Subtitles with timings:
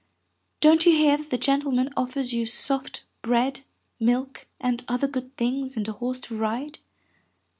[0.61, 3.61] Don't you hear that the gentle man offers you soft bread,
[3.99, 6.79] milk, and other good things and a horse to ride?"